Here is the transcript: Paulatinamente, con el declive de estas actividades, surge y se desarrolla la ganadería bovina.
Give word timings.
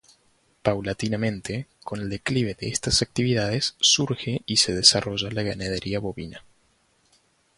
Paulatinamente, 0.63 1.67
con 1.83 1.99
el 2.01 2.09
declive 2.09 2.55
de 2.55 2.69
estas 2.69 3.03
actividades, 3.03 3.75
surge 3.79 4.41
y 4.47 4.57
se 4.57 4.73
desarrolla 4.73 5.29
la 5.29 5.43
ganadería 5.43 5.99
bovina. 5.99 6.43